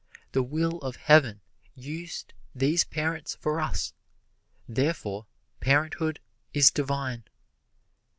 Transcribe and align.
The 0.31 0.41
will 0.41 0.79
of 0.79 0.95
Heaven 0.95 1.41
used 1.75 2.33
these 2.55 2.83
parents 2.83 3.35
for 3.35 3.61
us, 3.61 3.93
therefore 4.67 5.27
parenthood 5.59 6.19
is 6.55 6.71
divine. 6.71 7.25